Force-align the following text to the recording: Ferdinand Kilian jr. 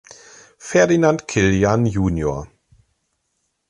Ferdinand 0.57 1.27
Kilian 1.27 1.85
jr. 1.85 2.47